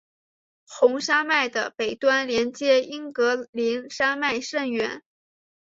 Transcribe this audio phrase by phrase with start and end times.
[0.65, 5.03] 红山脉的北端连接英格林山脉甚远。